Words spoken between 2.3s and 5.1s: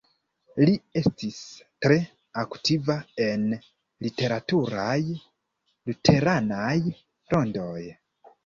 aktiva en literaturaj